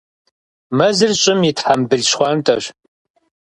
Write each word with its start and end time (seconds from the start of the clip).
Мэзыр 0.77 1.11
щӀым 1.21 1.39
и 1.49 1.51
«тхьэмбыл 1.57 2.01
щхъуантӀэщ». 2.09 2.63